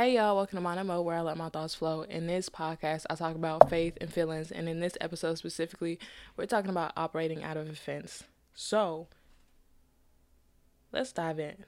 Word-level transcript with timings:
Hey 0.00 0.14
y'all, 0.14 0.34
welcome 0.34 0.56
to 0.56 0.62
Mind 0.62 0.88
Maux, 0.88 1.04
where 1.04 1.18
I 1.18 1.20
let 1.20 1.36
my 1.36 1.50
thoughts 1.50 1.74
flow. 1.74 2.00
In 2.00 2.26
this 2.26 2.48
podcast, 2.48 3.04
I 3.10 3.16
talk 3.16 3.34
about 3.34 3.68
faith 3.68 3.98
and 4.00 4.10
feelings, 4.10 4.50
and 4.50 4.66
in 4.66 4.80
this 4.80 4.96
episode 4.98 5.36
specifically, 5.36 5.98
we're 6.38 6.46
talking 6.46 6.70
about 6.70 6.94
operating 6.96 7.42
out 7.42 7.58
of 7.58 7.68
offense. 7.68 8.24
So, 8.54 9.08
let's 10.90 11.12
dive 11.12 11.38
in. 11.38 11.66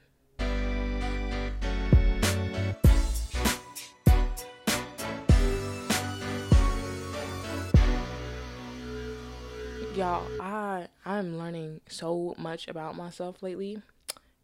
Y'all, 9.94 10.26
I 10.40 10.88
I'm 11.04 11.36
learning 11.36 11.82
so 11.86 12.34
much 12.38 12.66
about 12.66 12.96
myself 12.96 13.42
lately, 13.42 13.82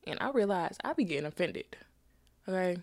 and 0.07 0.19
I 0.21 0.29
realize 0.29 0.77
I 0.85 0.93
be 0.93 1.05
getting 1.05 1.25
offended. 1.25 1.75
Okay, 2.47 2.83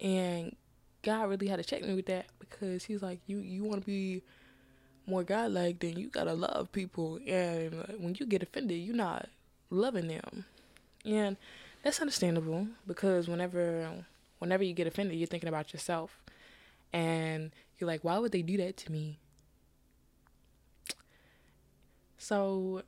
and 0.00 0.56
God 1.02 1.28
really 1.28 1.48
had 1.48 1.56
to 1.56 1.64
check 1.64 1.82
me 1.82 1.94
with 1.94 2.06
that 2.06 2.26
because 2.38 2.84
He's 2.84 3.02
like, 3.02 3.20
you 3.26 3.38
you 3.38 3.64
want 3.64 3.80
to 3.80 3.86
be 3.86 4.22
more 5.06 5.24
God-like, 5.24 5.80
then 5.80 5.96
you 5.96 6.08
gotta 6.08 6.34
love 6.34 6.70
people, 6.72 7.18
and 7.26 7.84
when 7.98 8.16
you 8.18 8.26
get 8.26 8.42
offended, 8.42 8.78
you're 8.78 8.94
not 8.94 9.28
loving 9.70 10.08
them, 10.08 10.44
and 11.04 11.36
that's 11.82 12.00
understandable 12.00 12.68
because 12.86 13.28
whenever 13.28 14.04
whenever 14.38 14.62
you 14.62 14.74
get 14.74 14.86
offended, 14.86 15.18
you're 15.18 15.26
thinking 15.26 15.48
about 15.48 15.72
yourself, 15.72 16.20
and 16.92 17.50
you're 17.78 17.88
like, 17.88 18.04
why 18.04 18.18
would 18.18 18.32
they 18.32 18.42
do 18.42 18.56
that 18.58 18.76
to 18.76 18.92
me? 18.92 19.18
So 22.18 22.82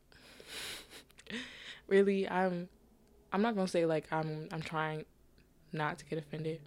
really 1.88 2.28
I'm 2.28 2.68
I'm 3.32 3.42
not 3.42 3.56
to 3.56 3.66
say 3.66 3.84
like 3.84 4.06
I'm 4.12 4.48
I'm 4.52 4.62
trying 4.62 5.04
not 5.72 5.98
to 5.98 6.04
get 6.04 6.18
offended 6.18 6.60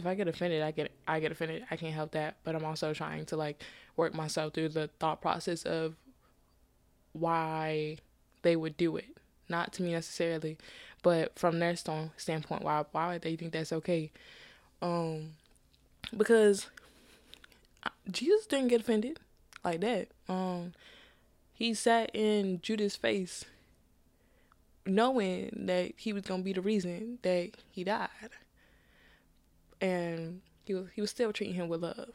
if 0.00 0.06
I 0.06 0.14
get 0.14 0.28
offended, 0.28 0.62
I 0.62 0.70
get 0.70 0.90
I 1.06 1.20
get 1.20 1.32
offended. 1.32 1.64
I 1.70 1.76
can't 1.76 1.94
help 1.94 2.12
that, 2.12 2.36
but 2.44 2.54
I'm 2.54 2.64
also 2.64 2.92
trying 2.92 3.26
to 3.26 3.36
like 3.36 3.62
work 3.96 4.14
myself 4.14 4.54
through 4.54 4.70
the 4.70 4.88
thought 4.98 5.20
process 5.20 5.62
of 5.62 5.94
why 7.12 7.98
they 8.42 8.56
would 8.56 8.76
do 8.76 8.96
it. 8.96 9.16
Not 9.48 9.72
to 9.74 9.82
me 9.82 9.92
necessarily, 9.92 10.58
but 11.02 11.38
from 11.38 11.58
their 11.58 11.76
st- 11.76 12.10
standpoint, 12.16 12.62
why 12.62 12.84
why 12.92 13.12
would 13.12 13.22
they 13.22 13.36
think 13.36 13.52
that's 13.52 13.72
okay? 13.72 14.10
Um, 14.82 15.34
because 16.16 16.68
Jesus 18.10 18.46
didn't 18.46 18.68
get 18.68 18.80
offended 18.80 19.20
like 19.64 19.80
that. 19.80 20.08
Um, 20.28 20.72
he 21.52 21.74
sat 21.74 22.10
in 22.14 22.60
Judas' 22.62 22.96
face 22.96 23.44
knowing 24.86 25.64
that 25.66 25.92
he 25.96 26.12
was 26.12 26.22
gonna 26.22 26.42
be 26.42 26.52
the 26.52 26.60
reason 26.60 27.18
that 27.22 27.50
he 27.70 27.84
died. 27.84 28.08
And 29.80 30.40
he 30.64 30.74
was 30.74 30.86
he 30.94 31.00
was 31.00 31.10
still 31.10 31.32
treating 31.32 31.54
him 31.54 31.68
with 31.68 31.82
love. 31.82 32.10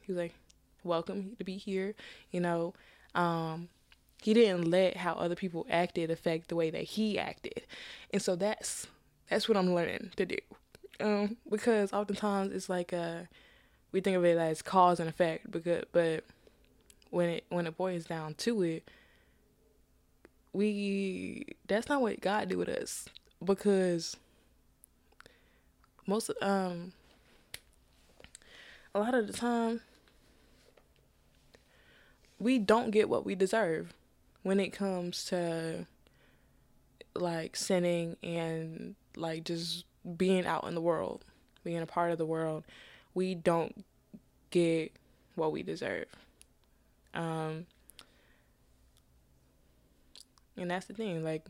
He 0.00 0.12
was 0.12 0.18
like, 0.18 0.34
Welcome 0.82 1.36
to 1.38 1.44
be 1.44 1.56
here, 1.56 1.94
you 2.30 2.40
know. 2.40 2.74
Um, 3.14 3.68
he 4.22 4.32
didn't 4.32 4.70
let 4.70 4.96
how 4.96 5.12
other 5.14 5.34
people 5.34 5.66
acted 5.68 6.10
affect 6.10 6.48
the 6.48 6.56
way 6.56 6.70
that 6.70 6.82
he 6.82 7.18
acted. 7.18 7.62
And 8.10 8.22
so 8.22 8.36
that's 8.36 8.86
that's 9.28 9.48
what 9.48 9.56
I'm 9.56 9.74
learning 9.74 10.12
to 10.16 10.26
do. 10.26 10.38
Um, 11.00 11.36
because 11.50 11.92
oftentimes 11.92 12.52
it's 12.52 12.68
like 12.68 12.92
uh 12.92 13.22
we 13.92 14.00
think 14.00 14.16
of 14.16 14.24
it 14.24 14.38
as 14.38 14.62
cause 14.62 14.98
and 14.98 15.08
effect 15.08 15.50
because 15.50 15.84
but 15.92 16.24
when 17.10 17.28
it 17.28 17.44
when 17.48 17.66
it 17.66 17.76
boils 17.76 18.04
down 18.04 18.34
to 18.34 18.62
it, 18.62 18.88
we 20.52 21.44
that's 21.66 21.88
not 21.88 22.00
what 22.00 22.20
God 22.20 22.48
did 22.48 22.58
with 22.58 22.68
us 22.68 23.06
because 23.44 24.16
most 26.06 26.30
um 26.40 26.92
a 28.94 29.00
lot 29.00 29.14
of 29.14 29.26
the 29.26 29.32
time 29.32 29.80
we 32.38 32.58
don't 32.58 32.90
get 32.90 33.08
what 33.08 33.24
we 33.24 33.34
deserve 33.34 33.94
when 34.42 34.60
it 34.60 34.70
comes 34.70 35.24
to 35.24 35.86
like 37.14 37.56
sinning 37.56 38.16
and 38.22 38.94
like 39.16 39.44
just 39.44 39.84
being 40.16 40.46
out 40.46 40.66
in 40.66 40.74
the 40.74 40.80
world, 40.80 41.24
being 41.62 41.78
a 41.78 41.86
part 41.86 42.10
of 42.12 42.18
the 42.18 42.26
world. 42.26 42.64
We 43.14 43.34
don't 43.34 43.84
get 44.50 44.92
what 45.34 45.52
we 45.52 45.62
deserve. 45.62 46.06
Um, 47.14 47.66
and 50.56 50.70
that's 50.70 50.86
the 50.86 50.94
thing, 50.94 51.24
like 51.24 51.46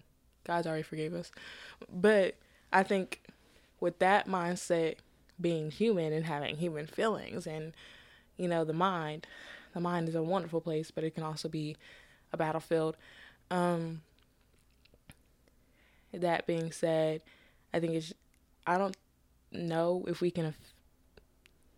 God's 0.47 0.67
already 0.67 0.83
forgave 0.83 1.15
us. 1.15 1.33
But 1.93 2.37
I 2.73 2.83
think 2.83 3.23
with 3.81 3.99
that 3.99 4.29
mindset 4.29 4.97
being 5.41 5.71
human 5.71 6.13
and 6.13 6.27
having 6.27 6.57
human 6.57 6.87
feelings 6.87 7.47
and 7.47 7.73
you 8.37 8.49
know 8.49 8.65
the 8.65 8.73
mind. 8.73 9.27
The 9.75 9.81
mind 9.81 10.09
is 10.09 10.15
a 10.15 10.23
wonderful 10.23 10.61
place 10.61 10.91
but 10.91 11.05
it 11.05 11.15
can 11.15 11.25
also 11.25 11.49
be 11.49 11.77
a 12.33 12.37
battlefield. 12.37 12.97
Um 13.51 14.03
that 16.13 16.47
being 16.47 16.71
said 16.71 17.21
i 17.73 17.81
think 17.81 17.93
it's 17.93 18.13
i 18.69 18.79
don't 18.79 18.97
know 19.51 20.05
if 20.07 20.21
we 20.21 20.31
can 20.31 20.55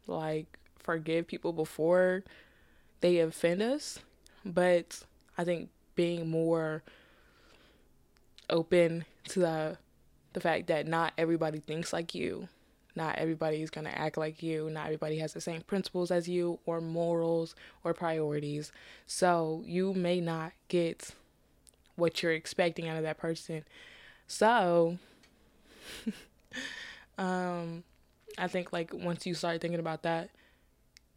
like 0.07 0.59
forgive 0.79 1.27
people 1.27 1.53
before 1.53 2.23
they 3.01 3.19
offend 3.19 3.61
us, 3.63 3.99
but 4.45 5.03
I 5.37 5.45
think 5.45 5.71
being 5.95 6.29
more 6.31 6.83
open 8.49 9.05
to 9.29 9.41
the 9.41 9.79
the 10.37 10.41
fact 10.41 10.67
that 10.67 10.87
not 10.87 11.15
everybody 11.17 11.61
thinks 11.61 11.95
like 11.95 12.15
you. 12.15 12.47
Not 12.95 13.17
everybody 13.17 13.63
is 13.63 13.71
going 13.71 13.87
to 13.87 13.99
act 13.99 14.19
like 14.19 14.43
you. 14.43 14.69
Not 14.69 14.85
everybody 14.85 15.17
has 15.17 15.33
the 15.33 15.41
same 15.41 15.63
principles 15.63 16.11
as 16.11 16.29
you 16.29 16.59
or 16.67 16.83
morals 16.83 17.55
or 17.83 17.95
priorities. 17.95 18.71
So 19.07 19.63
you 19.65 19.95
may 19.95 20.21
not 20.21 20.53
get 20.69 21.13
what 21.95 22.23
you're 22.23 22.33
expecting 22.33 22.87
out 22.87 22.99
of 22.99 23.03
that 23.05 23.17
person. 23.17 23.65
So 24.27 24.99
um 27.17 27.83
I 28.37 28.47
think 28.47 28.75
like 28.75 28.93
once 28.93 29.25
you 29.25 29.33
start 29.33 29.63
thinking 29.63 29.81
about 29.81 30.03
that, 30.03 30.29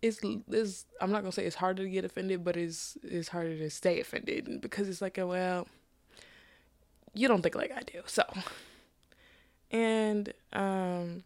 it's 0.01 0.21
is 0.49 0.85
I'm 1.01 1.11
not 1.11 1.23
gonna 1.23 1.33
say 1.33 1.43
it's 1.43 1.57
harder 1.57 1.83
to 1.83 1.89
get 1.89 2.05
offended, 2.05 2.45
but 2.45 2.55
it's 2.55 2.97
it's 3.03 3.27
harder 3.27 3.57
to 3.57 3.69
stay 3.69 3.99
offended 3.99 4.61
because 4.61 4.87
it's 4.87 5.01
like 5.01 5.17
well, 5.17 5.67
you 7.13 7.27
don't 7.27 7.41
think 7.41 7.55
like 7.55 7.73
I 7.75 7.81
do, 7.81 8.01
so. 8.05 8.23
And 9.71 10.33
um, 10.53 11.23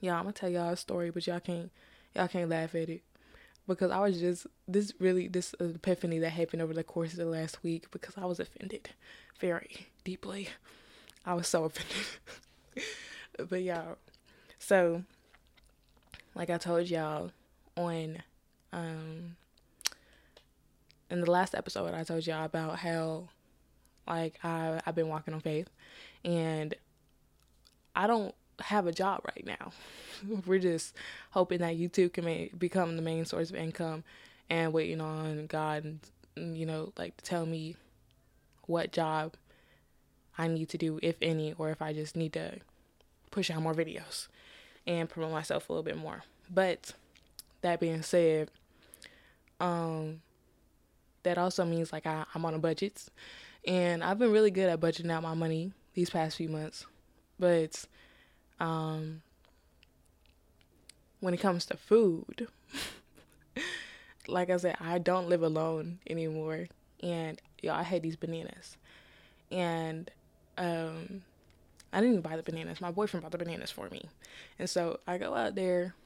yeah, 0.00 0.16
I'm 0.16 0.22
gonna 0.22 0.32
tell 0.32 0.50
y'all 0.50 0.70
a 0.70 0.76
story, 0.76 1.10
but 1.10 1.26
y'all 1.26 1.40
can't 1.40 1.70
y'all 2.14 2.28
can't 2.28 2.50
laugh 2.50 2.74
at 2.74 2.88
it 2.88 3.02
because 3.66 3.90
I 3.90 4.00
was 4.00 4.20
just 4.20 4.46
this 4.68 4.92
really 4.98 5.28
this 5.28 5.54
epiphany 5.60 6.18
that 6.20 6.30
happened 6.30 6.62
over 6.62 6.74
the 6.74 6.84
course 6.84 7.12
of 7.12 7.18
the 7.18 7.26
last 7.26 7.62
week 7.62 7.90
because 7.90 8.14
I 8.16 8.26
was 8.26 8.40
offended 8.40 8.90
very 9.40 9.86
deeply. 10.04 10.48
I 11.24 11.34
was 11.34 11.48
so 11.48 11.64
offended. 11.64 12.86
but 13.48 13.62
y'all, 13.62 13.96
so 14.58 15.04
like 16.34 16.50
I 16.50 16.58
told 16.58 16.88
y'all 16.88 17.30
on 17.76 18.22
um 18.72 19.36
in 21.10 21.20
the 21.20 21.30
last 21.30 21.54
episode 21.54 21.94
I 21.94 22.04
told 22.04 22.26
y'all 22.26 22.44
about 22.44 22.78
how 22.78 23.28
like 24.06 24.38
I 24.42 24.80
I've 24.86 24.94
been 24.94 25.08
walking 25.08 25.34
on 25.34 25.40
faith 25.40 25.68
and 26.24 26.74
I 27.94 28.06
don't 28.06 28.34
have 28.60 28.86
a 28.86 28.92
job 28.92 29.22
right 29.24 29.46
now. 29.46 29.72
We're 30.46 30.58
just 30.58 30.94
hoping 31.30 31.58
that 31.58 31.76
YouTube 31.76 32.12
can 32.12 32.50
become 32.58 32.96
the 32.96 33.02
main 33.02 33.24
source 33.24 33.50
of 33.50 33.56
income 33.56 34.04
and 34.50 34.72
waiting 34.72 35.00
on 35.00 35.46
God 35.46 35.98
you 36.36 36.64
know 36.64 36.92
like 36.96 37.16
to 37.18 37.24
tell 37.24 37.46
me 37.46 37.76
what 38.66 38.92
job 38.92 39.34
I 40.38 40.48
need 40.48 40.68
to 40.70 40.78
do 40.78 40.98
if 41.02 41.16
any 41.20 41.54
or 41.58 41.70
if 41.70 41.82
I 41.82 41.92
just 41.92 42.16
need 42.16 42.32
to 42.34 42.58
push 43.30 43.50
out 43.50 43.62
more 43.62 43.74
videos 43.74 44.28
and 44.86 45.08
promote 45.08 45.32
myself 45.32 45.68
a 45.68 45.72
little 45.72 45.82
bit 45.82 45.96
more. 45.96 46.22
But 46.52 46.92
that 47.60 47.80
being 47.80 48.02
said, 48.02 48.50
um, 49.60 50.22
that 51.22 51.38
also 51.38 51.64
means 51.64 51.92
like 51.92 52.06
I, 52.06 52.24
I'm 52.34 52.44
on 52.44 52.54
a 52.54 52.58
budget, 52.58 53.04
and 53.66 54.02
I've 54.02 54.18
been 54.18 54.32
really 54.32 54.50
good 54.50 54.68
at 54.68 54.80
budgeting 54.80 55.10
out 55.10 55.22
my 55.22 55.34
money 55.34 55.72
these 55.94 56.10
past 56.10 56.36
few 56.36 56.48
months. 56.48 56.86
But 57.42 57.86
um, 58.60 59.20
when 61.18 61.34
it 61.34 61.40
comes 61.40 61.66
to 61.66 61.76
food, 61.76 62.46
like 64.28 64.48
I 64.48 64.58
said, 64.58 64.76
I 64.78 64.98
don't 64.98 65.28
live 65.28 65.42
alone 65.42 65.98
anymore, 66.08 66.68
and 67.02 67.42
y'all, 67.60 67.74
I 67.74 67.82
had 67.82 68.02
these 68.02 68.14
bananas, 68.14 68.76
and 69.50 70.08
um, 70.56 71.22
I 71.92 72.00
didn't 72.00 72.20
buy 72.20 72.36
the 72.36 72.44
bananas. 72.44 72.80
My 72.80 72.92
boyfriend 72.92 73.22
bought 73.22 73.32
the 73.32 73.38
bananas 73.38 73.72
for 73.72 73.88
me, 73.90 74.08
and 74.60 74.70
so 74.70 75.00
I 75.08 75.18
go 75.18 75.34
out 75.34 75.56
there 75.56 75.96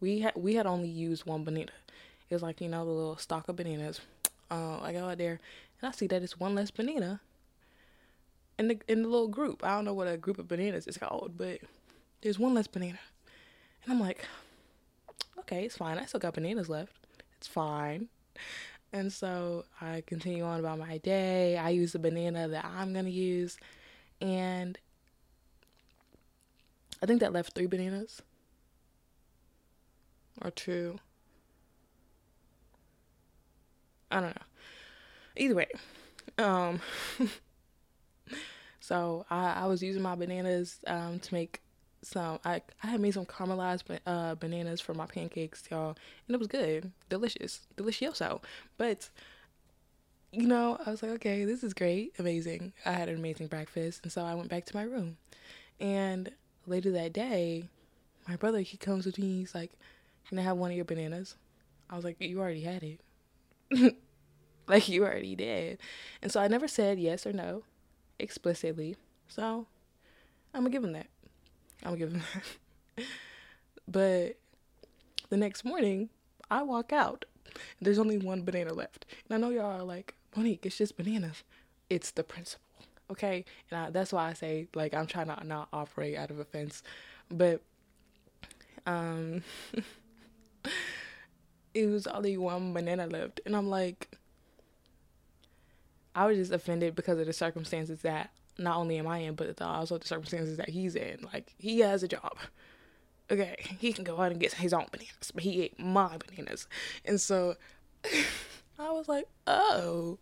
we 0.00 0.20
had 0.20 0.34
we 0.36 0.56
had 0.56 0.66
only 0.66 0.88
used 0.88 1.24
one 1.24 1.44
banana. 1.44 1.72
It 2.28 2.34
was 2.34 2.42
like 2.42 2.60
you 2.60 2.68
know 2.68 2.84
the 2.84 2.90
little 2.90 3.16
stalk 3.16 3.48
of 3.48 3.56
bananas. 3.56 4.02
Uh, 4.50 4.80
I 4.82 4.92
go 4.92 5.08
out 5.08 5.16
there 5.16 5.40
and 5.80 5.88
I 5.88 5.92
see 5.92 6.08
that 6.08 6.22
it's 6.22 6.38
one 6.38 6.54
less 6.54 6.70
banana 6.70 7.22
in 8.58 8.68
the 8.68 8.78
in 8.88 9.02
the 9.02 9.08
little 9.08 9.28
group. 9.28 9.64
I 9.64 9.74
don't 9.74 9.84
know 9.84 9.94
what 9.94 10.08
a 10.08 10.16
group 10.16 10.38
of 10.38 10.48
bananas 10.48 10.86
is 10.86 10.98
called, 10.98 11.32
but 11.36 11.60
there's 12.22 12.38
one 12.38 12.54
less 12.54 12.66
banana. 12.66 12.98
And 13.84 13.92
I'm 13.92 14.00
like, 14.00 14.26
okay, 15.40 15.64
it's 15.64 15.76
fine. 15.76 15.98
I 15.98 16.04
still 16.06 16.20
got 16.20 16.34
bananas 16.34 16.68
left. 16.68 16.92
It's 17.36 17.46
fine. 17.46 18.08
And 18.92 19.12
so 19.12 19.64
I 19.80 20.02
continue 20.06 20.44
on 20.44 20.60
about 20.60 20.78
my 20.78 20.98
day. 20.98 21.56
I 21.58 21.70
use 21.70 21.92
the 21.92 21.98
banana 21.98 22.48
that 22.48 22.64
I'm 22.64 22.94
to 22.94 23.10
use. 23.10 23.58
And 24.20 24.78
I 27.02 27.06
think 27.06 27.20
that 27.20 27.32
left 27.32 27.54
three 27.54 27.66
bananas 27.66 28.22
or 30.42 30.50
two. 30.50 30.98
I 34.10 34.20
don't 34.20 34.34
know. 34.34 34.42
Either 35.36 35.54
way, 35.54 35.68
um, 36.38 36.80
so 38.80 39.26
I, 39.30 39.52
I 39.62 39.66
was 39.66 39.82
using 39.82 40.02
my 40.02 40.14
bananas 40.14 40.80
um, 40.86 41.18
to 41.20 41.34
make 41.34 41.60
some. 42.02 42.38
I 42.44 42.62
I 42.82 42.88
had 42.88 43.00
made 43.00 43.14
some 43.14 43.26
caramelized 43.26 43.82
uh, 44.06 44.34
bananas 44.36 44.80
for 44.80 44.94
my 44.94 45.06
pancakes, 45.06 45.64
y'all, 45.70 45.96
and 46.26 46.34
it 46.34 46.38
was 46.38 46.48
good, 46.48 46.92
delicious, 47.08 47.66
delicioso. 47.76 48.40
But 48.76 49.10
you 50.32 50.46
know, 50.46 50.78
I 50.84 50.90
was 50.90 51.02
like, 51.02 51.12
okay, 51.12 51.44
this 51.44 51.64
is 51.64 51.72
great, 51.74 52.12
amazing. 52.18 52.72
I 52.84 52.92
had 52.92 53.08
an 53.08 53.16
amazing 53.16 53.46
breakfast, 53.48 54.00
and 54.02 54.12
so 54.12 54.24
I 54.24 54.34
went 54.34 54.50
back 54.50 54.66
to 54.66 54.76
my 54.76 54.82
room. 54.82 55.16
And 55.80 56.30
later 56.66 56.90
that 56.92 57.12
day, 57.12 57.68
my 58.28 58.36
brother 58.36 58.60
he 58.60 58.76
comes 58.76 59.06
with 59.06 59.18
me. 59.18 59.38
He's 59.38 59.54
like, 59.54 59.72
"Can 60.28 60.38
I 60.38 60.42
have 60.42 60.56
one 60.56 60.70
of 60.70 60.76
your 60.76 60.84
bananas?" 60.84 61.36
I 61.90 61.96
was 61.96 62.04
like, 62.04 62.20
"You 62.20 62.40
already 62.40 62.62
had 62.62 62.82
it." 62.82 63.00
like 64.68 64.88
you 64.88 65.04
already 65.04 65.34
did. 65.34 65.78
And 66.22 66.30
so 66.30 66.40
I 66.40 66.48
never 66.48 66.68
said 66.68 66.98
yes 66.98 67.26
or 67.26 67.32
no 67.32 67.64
explicitly. 68.18 68.96
So 69.28 69.66
I'm 70.54 70.60
gonna 70.60 70.70
give 70.70 70.84
him 70.84 70.92
that. 70.92 71.06
I'm 71.82 71.90
gonna 71.90 71.96
give 71.98 72.12
him 72.12 72.22
that. 72.96 73.04
but 73.86 74.36
the 75.30 75.36
next 75.36 75.64
morning, 75.64 76.08
I 76.50 76.62
walk 76.62 76.92
out. 76.92 77.24
There's 77.80 77.98
only 77.98 78.18
one 78.18 78.42
banana 78.42 78.72
left. 78.72 79.06
And 79.28 79.34
I 79.34 79.38
know 79.38 79.52
y'all 79.52 79.80
are 79.80 79.84
like, 79.84 80.14
Monique, 80.36 80.64
it's 80.66 80.78
just 80.78 80.96
bananas. 80.96 81.42
It's 81.90 82.10
the 82.10 82.22
principle. 82.24 82.64
Okay? 83.10 83.44
And 83.70 83.80
I, 83.80 83.90
that's 83.90 84.12
why 84.12 84.28
I 84.28 84.32
say, 84.34 84.68
like, 84.74 84.94
I'm 84.94 85.06
trying 85.06 85.26
to 85.26 85.44
not 85.44 85.68
operate 85.72 86.16
out 86.16 86.30
of 86.30 86.38
offense. 86.38 86.82
But, 87.30 87.62
um, 88.86 89.42
it 91.74 91.86
was 91.86 92.06
only 92.06 92.36
one 92.36 92.72
banana 92.72 93.06
left. 93.06 93.40
And 93.46 93.56
I'm 93.56 93.68
like, 93.68 94.17
I 96.18 96.26
was 96.26 96.36
just 96.36 96.50
offended 96.50 96.96
because 96.96 97.20
of 97.20 97.26
the 97.26 97.32
circumstances 97.32 98.02
that 98.02 98.30
not 98.58 98.76
only 98.76 98.98
am 98.98 99.06
I 99.06 99.18
in, 99.18 99.36
but 99.36 99.62
also 99.62 99.98
the 99.98 100.06
circumstances 100.06 100.56
that 100.56 100.68
he's 100.68 100.96
in. 100.96 101.20
Like 101.32 101.54
he 101.58 101.78
has 101.78 102.02
a 102.02 102.08
job. 102.08 102.36
Okay, 103.30 103.54
he 103.78 103.92
can 103.92 104.02
go 104.02 104.20
out 104.20 104.32
and 104.32 104.40
get 104.40 104.54
his 104.54 104.72
own 104.72 104.86
bananas, 104.90 105.30
but 105.32 105.44
he 105.44 105.62
ate 105.62 105.78
my 105.78 106.16
bananas, 106.16 106.66
and 107.04 107.20
so 107.20 107.54
I 108.78 108.90
was 108.90 109.06
like, 109.06 109.28
oh, 109.46 110.18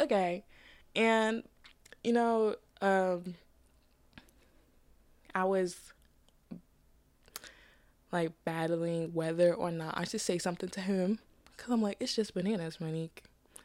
okay, 0.00 0.44
and 0.94 1.42
you 2.04 2.12
know, 2.12 2.56
um, 2.82 3.36
I 5.34 5.44
was 5.44 5.94
like 8.10 8.32
battling 8.44 9.14
whether 9.14 9.54
or 9.54 9.70
not 9.70 9.96
I 9.96 10.04
should 10.04 10.20
say 10.20 10.36
something 10.36 10.68
to 10.68 10.80
him 10.82 11.20
because 11.56 11.72
I'm 11.72 11.80
like, 11.80 11.96
it's 12.00 12.14
just 12.14 12.34
bananas, 12.34 12.82
Monique. 12.82 13.22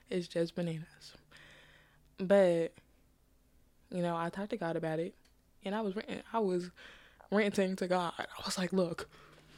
It's 0.10 0.28
just 0.28 0.56
bananas. 0.56 1.14
But 2.18 2.74
you 3.92 4.02
know, 4.02 4.16
I 4.16 4.30
talked 4.30 4.50
to 4.52 4.58
God 4.58 4.76
about 4.76 5.00
it, 5.00 5.16
and 5.64 5.74
I 5.76 5.82
was 5.82 5.96
ranting, 5.96 6.22
I 6.34 6.40
was 6.40 6.70
ranting 7.32 7.76
to 7.78 7.88
God. 7.88 8.14
I 8.18 8.26
was 8.46 8.58
like, 8.58 8.74
"Look, 8.74 9.10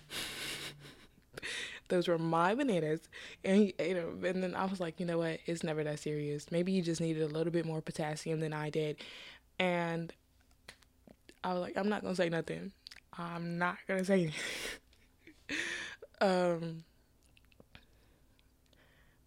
those 1.90 2.08
were 2.08 2.18
my 2.18 2.56
bananas," 2.56 3.02
and 3.44 3.58
he 3.58 3.76
ate 3.80 3.94
them. 3.94 4.24
And 4.26 4.44
then 4.44 4.56
I 4.56 4.66
was 4.66 4.80
like, 4.80 5.00
"You 5.00 5.06
know 5.06 5.20
what? 5.20 5.40
It's 5.46 5.64
never 5.64 5.84
that 5.84 6.00
serious. 6.00 6.52
Maybe 6.52 6.72
you 6.72 6.82
just 6.82 7.02
needed 7.02 7.24
a 7.24 7.28
little 7.28 7.54
bit 7.54 7.66
more 7.66 7.82
potassium 7.82 8.40
than 8.40 8.54
I 8.54 8.70
did." 8.70 8.98
And 9.60 10.14
I 11.44 11.54
was 11.54 11.62
like, 11.62 11.78
"I'm 11.78 11.90
not 11.90 12.02
gonna 12.02 12.16
say 12.16 12.30
nothing. 12.30 12.72
I'm 13.18 13.58
not 13.58 13.78
gonna 13.88 14.06
say 14.06 14.14
anything." 14.22 14.34
um 16.22 16.84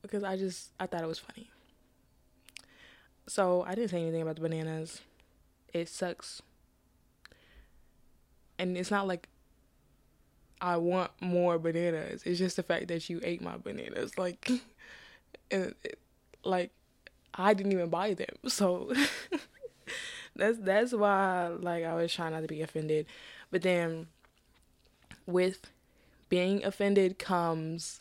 because 0.03 0.25
I 0.25 0.37
just 0.37 0.71
I 0.81 0.87
thought 0.87 1.03
it 1.03 1.09
was 1.09 1.19
funny. 1.19 1.51
So 3.27 3.63
I 3.67 3.75
didn't 3.75 3.91
say 3.91 4.01
anything 4.03 4.23
about 4.23 4.37
the 4.37 4.43
bananas. 4.43 5.01
It 5.73 5.89
sucks. 5.89 6.43
And 8.59 8.77
it's 8.77 8.91
not 8.91 9.07
like 9.07 9.29
I 10.61 10.77
want 10.77 11.11
more 11.21 11.59
bananas. 11.59 12.23
It's 12.25 12.39
just 12.39 12.57
the 12.57 12.63
fact 12.63 12.89
that 12.89 13.09
you 13.11 13.21
ate 13.23 13.43
my 13.43 13.57
bananas. 13.57 14.13
Like, 14.19 14.49
and 15.51 15.75
it, 15.85 15.99
like 16.45 16.71
I 17.35 17.55
didn't 17.55 17.73
even 17.73 17.91
buy 17.91 18.15
them. 18.15 18.29
So 18.49 18.93
that's 20.37 20.59
that's 20.59 20.93
why 20.93 21.49
like 21.49 21.85
I 21.85 21.95
was 21.95 22.13
trying 22.13 22.33
not 22.33 22.43
to 22.43 22.49
be 22.49 22.63
offended. 22.63 23.07
But 23.51 23.63
then 23.63 24.07
with 25.27 25.71
being 26.29 26.65
offended 26.65 27.19
comes 27.19 28.01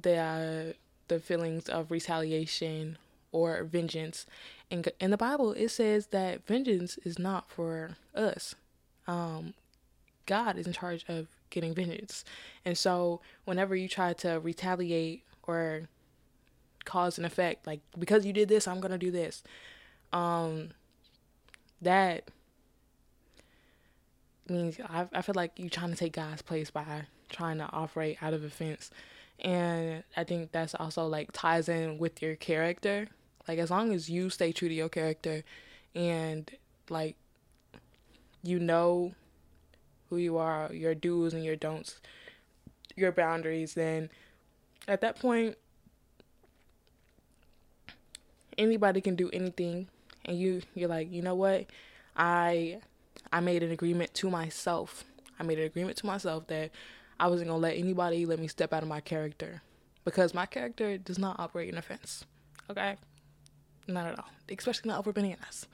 the 0.00 0.74
the 1.08 1.18
feelings 1.18 1.68
of 1.68 1.90
retaliation 1.90 2.96
or 3.32 3.64
vengeance. 3.64 4.26
And 4.70 4.88
in 5.00 5.10
the 5.10 5.16
Bible, 5.16 5.52
it 5.52 5.68
says 5.70 6.08
that 6.08 6.46
vengeance 6.46 6.98
is 7.04 7.18
not 7.18 7.50
for 7.50 7.96
us. 8.14 8.54
Um, 9.06 9.54
God 10.26 10.56
is 10.56 10.66
in 10.66 10.72
charge 10.72 11.04
of 11.08 11.26
getting 11.50 11.74
vengeance. 11.74 12.24
And 12.64 12.78
so, 12.78 13.20
whenever 13.44 13.74
you 13.74 13.88
try 13.88 14.12
to 14.14 14.40
retaliate 14.40 15.24
or 15.42 15.88
cause 16.84 17.18
an 17.18 17.24
effect, 17.24 17.66
like 17.66 17.80
because 17.98 18.24
you 18.24 18.32
did 18.32 18.48
this, 18.48 18.68
I'm 18.68 18.80
gonna 18.80 18.98
do 18.98 19.10
this. 19.10 19.42
Um, 20.12 20.70
that 21.80 22.30
means 24.48 24.78
I, 24.80 25.08
I 25.12 25.22
feel 25.22 25.34
like 25.34 25.52
you're 25.56 25.70
trying 25.70 25.90
to 25.90 25.96
take 25.96 26.12
God's 26.12 26.42
place 26.42 26.70
by 26.70 27.02
trying 27.28 27.58
to 27.58 27.68
operate 27.72 28.18
out 28.22 28.34
of 28.34 28.44
offense 28.44 28.90
and 29.42 30.02
i 30.16 30.24
think 30.24 30.52
that's 30.52 30.74
also 30.76 31.06
like 31.06 31.30
ties 31.32 31.68
in 31.68 31.98
with 31.98 32.22
your 32.22 32.36
character. 32.36 33.08
Like 33.48 33.58
as 33.58 33.70
long 33.70 33.92
as 33.92 34.08
you 34.08 34.30
stay 34.30 34.52
true 34.52 34.68
to 34.68 34.74
your 34.74 34.88
character 34.88 35.42
and 35.94 36.48
like 36.88 37.16
you 38.42 38.58
know 38.60 39.12
who 40.08 40.16
you 40.16 40.38
are 40.38 40.70
your 40.72 40.94
do's 40.94 41.34
and 41.34 41.44
your 41.44 41.56
don'ts 41.56 42.00
your 42.94 43.10
boundaries 43.10 43.74
then 43.74 44.10
at 44.86 45.00
that 45.00 45.18
point 45.18 45.56
anybody 48.58 49.00
can 49.00 49.14
do 49.16 49.30
anything. 49.32 49.88
And 50.24 50.38
you 50.38 50.62
you're 50.74 50.88
like 50.88 51.10
you 51.12 51.22
know 51.22 51.34
what? 51.34 51.66
I 52.16 52.80
i 53.32 53.40
made 53.40 53.62
an 53.62 53.70
agreement 53.70 54.14
to 54.14 54.30
myself. 54.30 55.04
I 55.38 55.42
made 55.42 55.58
an 55.58 55.64
agreement 55.64 55.96
to 55.98 56.06
myself 56.06 56.46
that 56.48 56.70
I 57.22 57.28
wasn't 57.28 57.50
gonna 57.50 57.60
let 57.60 57.76
anybody 57.76 58.26
let 58.26 58.40
me 58.40 58.48
step 58.48 58.72
out 58.72 58.82
of 58.82 58.88
my 58.88 59.00
character 59.00 59.62
because 60.04 60.34
my 60.34 60.44
character 60.44 60.98
does 60.98 61.20
not 61.20 61.38
operate 61.38 61.68
in 61.68 61.78
offense. 61.78 62.24
Okay, 62.68 62.96
not 63.86 64.08
at 64.08 64.18
all, 64.18 64.28
especially 64.50 64.88
not 64.88 64.98
over 64.98 65.12
bananas. 65.12 65.68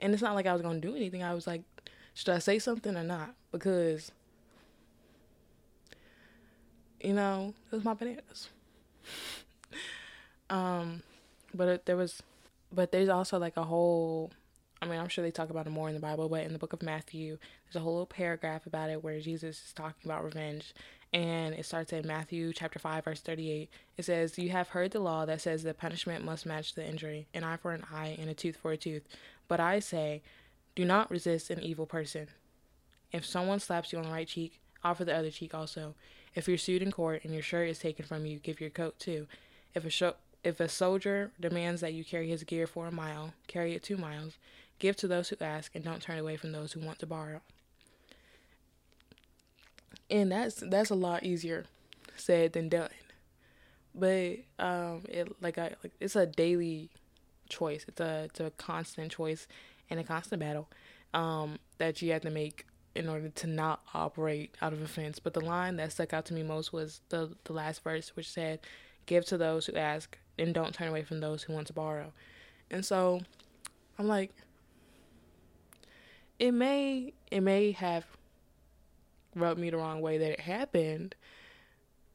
And 0.00 0.12
it's 0.12 0.22
not 0.22 0.34
like 0.34 0.44
I 0.44 0.52
was 0.52 0.60
gonna 0.60 0.78
do 0.78 0.94
anything. 0.94 1.22
I 1.22 1.32
was 1.32 1.46
like, 1.46 1.62
should 2.12 2.28
I 2.28 2.40
say 2.40 2.58
something 2.58 2.94
or 2.94 3.04
not? 3.04 3.34
Because 3.52 4.12
you 7.00 7.14
know, 7.14 7.54
it 7.72 7.74
was 7.74 7.84
my 7.84 7.94
bananas. 7.94 8.50
um, 10.50 11.02
but 11.54 11.68
it, 11.68 11.86
there 11.86 11.96
was, 11.96 12.22
but 12.70 12.92
there's 12.92 13.08
also 13.08 13.38
like 13.38 13.56
a 13.56 13.64
whole 13.64 14.30
I 14.82 14.86
mean, 14.86 15.00
I'm 15.00 15.08
sure 15.08 15.24
they 15.24 15.30
talk 15.30 15.50
about 15.50 15.66
it 15.66 15.70
more 15.70 15.88
in 15.88 15.94
the 15.94 16.00
Bible, 16.00 16.28
but 16.28 16.44
in 16.44 16.52
the 16.52 16.58
book 16.58 16.72
of 16.72 16.82
Matthew, 16.82 17.38
there's 17.64 17.76
a 17.76 17.80
whole 17.80 17.94
little 17.94 18.06
paragraph 18.06 18.66
about 18.66 18.90
it 18.90 19.02
where 19.02 19.18
Jesus 19.20 19.64
is 19.66 19.72
talking 19.72 20.04
about 20.04 20.24
revenge. 20.24 20.74
And 21.14 21.54
it 21.54 21.64
starts 21.64 21.92
in 21.92 22.06
Matthew 22.06 22.52
chapter 22.52 22.78
5, 22.78 23.04
verse 23.04 23.20
38. 23.20 23.70
It 23.96 24.04
says, 24.04 24.38
You 24.38 24.50
have 24.50 24.68
heard 24.68 24.90
the 24.90 25.00
law 25.00 25.24
that 25.24 25.40
says 25.40 25.62
the 25.62 25.72
punishment 25.72 26.24
must 26.24 26.44
match 26.44 26.74
the 26.74 26.86
injury, 26.86 27.26
an 27.32 27.42
eye 27.42 27.56
for 27.56 27.72
an 27.72 27.84
eye 27.92 28.16
and 28.20 28.28
a 28.28 28.34
tooth 28.34 28.56
for 28.56 28.72
a 28.72 28.76
tooth. 28.76 29.04
But 29.48 29.60
I 29.60 29.78
say, 29.78 30.22
do 30.74 30.84
not 30.84 31.10
resist 31.10 31.48
an 31.48 31.62
evil 31.62 31.86
person. 31.86 32.28
If 33.12 33.24
someone 33.24 33.60
slaps 33.60 33.92
you 33.92 33.98
on 33.98 34.04
the 34.04 34.10
right 34.10 34.28
cheek, 34.28 34.60
offer 34.84 35.04
the 35.04 35.16
other 35.16 35.30
cheek 35.30 35.54
also. 35.54 35.94
If 36.34 36.48
you're 36.48 36.58
sued 36.58 36.82
in 36.82 36.92
court 36.92 37.24
and 37.24 37.32
your 37.32 37.42
shirt 37.42 37.70
is 37.70 37.78
taken 37.78 38.04
from 38.04 38.26
you, 38.26 38.38
give 38.38 38.60
your 38.60 38.70
coat 38.70 38.98
too. 38.98 39.26
If 39.74 39.86
a, 39.86 39.90
sh- 39.90 40.02
if 40.44 40.60
a 40.60 40.68
soldier 40.68 41.30
demands 41.40 41.80
that 41.80 41.94
you 41.94 42.04
carry 42.04 42.28
his 42.28 42.44
gear 42.44 42.66
for 42.66 42.86
a 42.86 42.92
mile, 42.92 43.32
carry 43.46 43.74
it 43.74 43.82
two 43.82 43.96
miles. 43.96 44.36
Give 44.78 44.96
to 44.96 45.08
those 45.08 45.28
who 45.28 45.36
ask, 45.40 45.74
and 45.74 45.84
don't 45.84 46.02
turn 46.02 46.18
away 46.18 46.36
from 46.36 46.52
those 46.52 46.72
who 46.72 46.80
want 46.80 46.98
to 47.00 47.06
borrow. 47.06 47.40
And 50.10 50.30
that's 50.30 50.56
that's 50.56 50.90
a 50.90 50.94
lot 50.94 51.24
easier 51.24 51.64
said 52.16 52.52
than 52.52 52.68
done. 52.68 52.90
But 53.94 54.38
um, 54.58 55.02
it 55.08 55.28
like 55.40 55.58
I 55.58 55.74
like 55.82 55.92
it's 56.00 56.16
a 56.16 56.26
daily 56.26 56.90
choice. 57.48 57.84
It's 57.88 58.00
a 58.00 58.24
it's 58.24 58.40
a 58.40 58.50
constant 58.50 59.12
choice 59.12 59.46
and 59.88 59.98
a 59.98 60.04
constant 60.04 60.40
battle 60.40 60.68
um, 61.14 61.58
that 61.78 62.02
you 62.02 62.12
have 62.12 62.22
to 62.22 62.30
make 62.30 62.66
in 62.94 63.08
order 63.08 63.28
to 63.28 63.46
not 63.46 63.82
operate 63.94 64.54
out 64.62 64.72
of 64.72 64.82
offense. 64.82 65.18
But 65.18 65.34
the 65.34 65.40
line 65.40 65.76
that 65.76 65.92
stuck 65.92 66.12
out 66.12 66.24
to 66.26 66.34
me 66.34 66.42
most 66.42 66.72
was 66.72 67.00
the 67.08 67.34
the 67.44 67.52
last 67.52 67.82
verse, 67.82 68.14
which 68.14 68.30
said, 68.30 68.60
"Give 69.06 69.24
to 69.26 69.38
those 69.38 69.66
who 69.66 69.76
ask, 69.76 70.18
and 70.38 70.54
don't 70.54 70.74
turn 70.74 70.88
away 70.88 71.02
from 71.02 71.20
those 71.20 71.44
who 71.44 71.52
want 71.52 71.66
to 71.68 71.72
borrow." 71.72 72.12
And 72.70 72.84
so, 72.84 73.20
I'm 73.98 74.08
like, 74.08 74.32
it 76.38 76.52
may 76.52 77.12
it 77.30 77.40
may 77.40 77.72
have 77.72 78.04
rubbed 79.34 79.60
me 79.60 79.70
the 79.70 79.76
wrong 79.76 80.00
way 80.00 80.18
that 80.18 80.32
it 80.32 80.40
happened, 80.40 81.14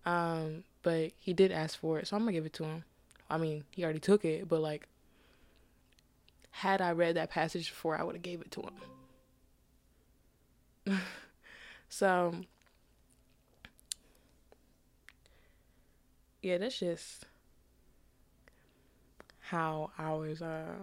um, 0.05 0.63
but 0.83 1.11
he 1.19 1.33
did 1.33 1.51
ask 1.51 1.79
for 1.79 1.99
it, 1.99 2.07
so 2.07 2.15
I'm 2.15 2.23
gonna 2.23 2.31
give 2.31 2.45
it 2.45 2.53
to 2.53 2.63
him. 2.63 2.83
I 3.29 3.37
mean, 3.37 3.63
he 3.71 3.83
already 3.83 3.99
took 3.99 4.25
it, 4.25 4.47
but 4.47 4.61
like, 4.61 4.87
had 6.51 6.81
I 6.81 6.91
read 6.91 7.15
that 7.15 7.29
passage 7.29 7.69
before, 7.69 7.97
I 7.97 8.03
would 8.03 8.15
have 8.15 8.21
gave 8.21 8.41
it 8.41 8.51
to 8.51 8.61
him. 10.85 10.99
so 11.89 12.33
yeah, 16.41 16.57
that's 16.57 16.79
just 16.79 17.25
how 19.39 19.91
I 19.97 20.13
was 20.13 20.41
uh 20.41 20.75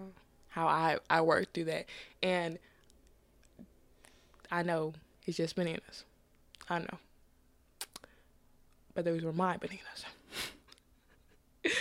how 0.49 0.67
I 0.67 0.99
I 1.11 1.21
worked 1.21 1.55
through 1.55 1.65
that. 1.65 1.87
And 2.23 2.59
I 4.51 4.63
know 4.63 4.95
it's 5.27 5.37
just 5.37 5.57
bananas. 5.57 6.05
I 6.69 6.81
know. 6.81 6.99
But 8.95 9.05
those 9.05 9.23
were 9.23 9.33
my 9.33 9.57
bananas. 9.57 10.05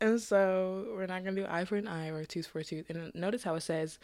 and 0.00 0.20
so 0.20 0.86
we're 0.94 1.06
not 1.06 1.24
gonna 1.24 1.36
do 1.36 1.46
eye 1.48 1.64
for 1.64 1.76
an 1.76 1.88
eye 1.88 2.08
or 2.08 2.24
tooth 2.24 2.46
for 2.46 2.60
a 2.60 2.64
tooth. 2.64 2.88
And 2.88 3.14
notice 3.14 3.42
how 3.42 3.54
it 3.54 3.62
says 3.62 3.98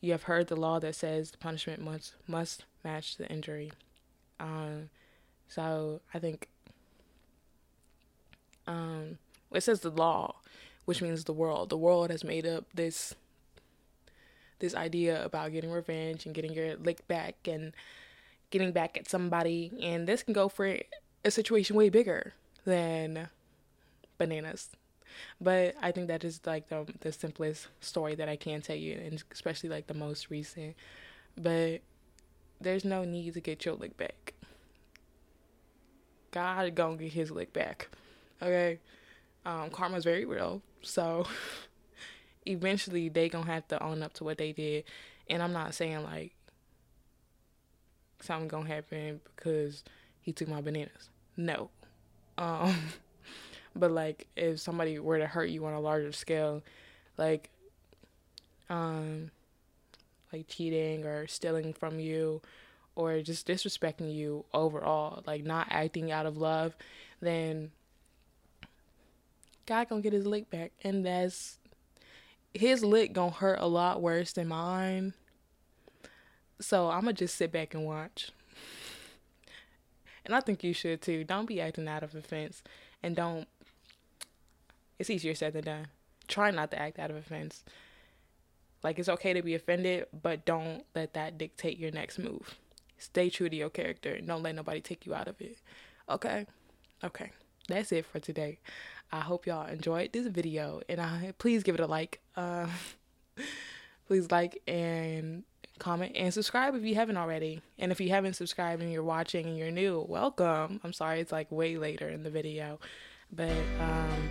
you 0.00 0.12
have 0.12 0.24
heard 0.24 0.48
the 0.48 0.56
law 0.56 0.78
that 0.80 0.94
says 0.94 1.30
the 1.30 1.38
punishment 1.38 1.82
must 1.82 2.14
must 2.26 2.64
match 2.84 3.16
the 3.16 3.26
injury. 3.28 3.72
Um, 4.40 4.90
so 5.48 6.00
I 6.12 6.18
think 6.18 6.48
um, 8.66 9.18
it 9.52 9.62
says 9.62 9.80
the 9.80 9.90
law, 9.90 10.36
which 10.84 11.02
means 11.02 11.24
the 11.24 11.32
world. 11.32 11.70
The 11.70 11.76
world 11.76 12.10
has 12.10 12.22
made 12.22 12.46
up 12.46 12.66
this 12.74 13.14
this 14.58 14.74
idea 14.74 15.24
about 15.24 15.52
getting 15.52 15.70
revenge 15.70 16.26
and 16.26 16.34
getting 16.34 16.52
your 16.52 16.76
lick 16.76 17.06
back 17.08 17.36
and 17.46 17.72
getting 18.50 18.72
back 18.72 18.96
at 18.96 19.08
somebody, 19.08 19.72
and 19.82 20.06
this 20.06 20.22
can 20.22 20.32
go 20.32 20.48
for 20.48 20.78
a 21.24 21.30
situation 21.30 21.76
way 21.76 21.88
bigger 21.88 22.32
than 22.64 23.28
bananas. 24.16 24.70
But 25.40 25.74
I 25.80 25.92
think 25.92 26.08
that 26.08 26.24
is 26.24 26.40
like 26.46 26.68
the 26.68 26.86
the 27.00 27.12
simplest 27.12 27.68
story 27.80 28.14
that 28.14 28.28
I 28.28 28.36
can 28.36 28.60
tell 28.60 28.76
you, 28.76 28.94
and 28.98 29.22
especially 29.32 29.68
like 29.68 29.86
the 29.86 29.94
most 29.94 30.30
recent. 30.30 30.76
But 31.36 31.80
there's 32.60 32.84
no 32.84 33.04
need 33.04 33.34
to 33.34 33.40
get 33.40 33.64
your 33.64 33.74
lick 33.74 33.96
back. 33.96 34.34
God 36.30 36.74
gonna 36.74 36.96
get 36.96 37.12
his 37.12 37.30
lick 37.30 37.52
back. 37.52 37.88
Okay? 38.42 38.78
Um, 39.46 39.70
karma's 39.70 40.04
very 40.04 40.24
real. 40.24 40.62
So 40.82 41.26
eventually 42.46 43.08
they 43.08 43.28
gonna 43.28 43.46
have 43.46 43.68
to 43.68 43.82
own 43.82 44.02
up 44.02 44.14
to 44.14 44.24
what 44.24 44.38
they 44.38 44.52
did. 44.52 44.84
And 45.28 45.42
I'm 45.42 45.52
not 45.52 45.74
saying 45.74 46.02
like 46.04 46.32
something 48.20 48.48
gonna 48.48 48.68
happen 48.68 49.20
because 49.36 49.84
he 50.20 50.32
took 50.32 50.48
my 50.48 50.60
bananas. 50.60 51.10
No. 51.36 51.70
Um 52.36 52.74
but 53.76 53.90
like 53.90 54.26
if 54.36 54.60
somebody 54.60 54.98
were 54.98 55.18
to 55.18 55.26
hurt 55.26 55.50
you 55.50 55.64
on 55.66 55.74
a 55.74 55.80
larger 55.80 56.12
scale, 56.12 56.62
like 57.16 57.50
um 58.68 59.30
like 60.32 60.46
cheating 60.48 61.04
or 61.04 61.26
stealing 61.26 61.72
from 61.72 61.98
you 61.98 62.42
or 62.94 63.22
just 63.22 63.46
disrespecting 63.46 64.12
you 64.12 64.44
overall, 64.52 65.22
like 65.26 65.44
not 65.44 65.68
acting 65.70 66.10
out 66.10 66.26
of 66.26 66.36
love, 66.36 66.76
then 67.20 67.70
God 69.66 69.88
gonna 69.88 70.00
get 70.00 70.12
his 70.12 70.26
lick 70.26 70.50
back. 70.50 70.72
And 70.82 71.06
that's 71.06 71.57
his 72.54 72.84
lick 72.84 73.12
gonna 73.12 73.30
hurt 73.30 73.58
a 73.60 73.66
lot 73.66 74.02
worse 74.02 74.32
than 74.32 74.48
mine. 74.48 75.14
So 76.60 76.90
I'm 76.90 77.02
gonna 77.02 77.12
just 77.12 77.36
sit 77.36 77.52
back 77.52 77.74
and 77.74 77.84
watch. 77.84 78.30
And 80.24 80.34
I 80.34 80.40
think 80.40 80.62
you 80.62 80.72
should 80.72 81.00
too. 81.00 81.24
Don't 81.24 81.46
be 81.46 81.60
acting 81.60 81.88
out 81.88 82.02
of 82.02 82.14
offense 82.14 82.62
and 83.02 83.16
don't 83.16 83.46
it's 84.98 85.10
easier 85.10 85.34
said 85.34 85.52
than 85.52 85.64
done. 85.64 85.86
Try 86.26 86.50
not 86.50 86.70
to 86.72 86.78
act 86.78 86.98
out 86.98 87.10
of 87.10 87.16
offense. 87.16 87.64
Like 88.82 88.98
it's 88.98 89.08
okay 89.08 89.32
to 89.32 89.42
be 89.42 89.54
offended, 89.54 90.06
but 90.22 90.44
don't 90.44 90.84
let 90.94 91.14
that 91.14 91.38
dictate 91.38 91.78
your 91.78 91.90
next 91.90 92.18
move. 92.18 92.56
Stay 92.98 93.30
true 93.30 93.48
to 93.48 93.56
your 93.56 93.70
character 93.70 94.12
and 94.12 94.26
don't 94.26 94.42
let 94.42 94.54
nobody 94.54 94.80
take 94.80 95.06
you 95.06 95.14
out 95.14 95.28
of 95.28 95.40
it. 95.40 95.58
Okay? 96.08 96.46
Okay. 97.02 97.30
That's 97.68 97.92
it 97.92 98.06
for 98.06 98.18
today. 98.18 98.58
I 99.10 99.20
hope 99.20 99.46
y'all 99.46 99.66
enjoyed 99.66 100.12
this 100.12 100.26
video 100.26 100.80
and 100.88 101.00
I 101.00 101.32
please 101.38 101.62
give 101.62 101.74
it 101.74 101.80
a 101.80 101.86
like. 101.86 102.20
Uh, 102.36 102.66
please 104.06 104.30
like 104.30 104.60
and 104.66 105.44
comment 105.78 106.12
and 106.16 106.32
subscribe 106.32 106.74
if 106.74 106.82
you 106.82 106.94
haven't 106.94 107.16
already. 107.16 107.62
And 107.78 107.92
if 107.92 108.00
you 108.00 108.10
haven't 108.10 108.34
subscribed 108.34 108.82
and 108.82 108.92
you're 108.92 109.02
watching 109.02 109.46
and 109.46 109.56
you're 109.56 109.70
new, 109.70 110.04
welcome. 110.08 110.80
I'm 110.84 110.92
sorry 110.92 111.20
it's 111.20 111.32
like 111.32 111.50
way 111.50 111.76
later 111.76 112.08
in 112.08 112.22
the 112.22 112.30
video. 112.30 112.78
But 113.32 113.52
um 113.80 114.30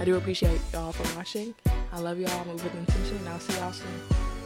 I 0.00 0.04
do 0.04 0.16
appreciate 0.16 0.60
y'all 0.72 0.92
for 0.92 1.16
watching. 1.16 1.54
I 1.92 1.98
love 1.98 2.20
y'all. 2.20 2.44
Move 2.44 2.62
with 2.62 2.74
intention. 2.74 3.16
And 3.16 3.28
I'll 3.30 3.40
see 3.40 3.58
y'all 3.58 3.72
soon. 3.72 4.37